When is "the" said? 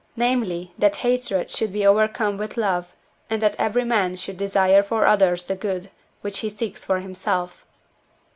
5.43-5.55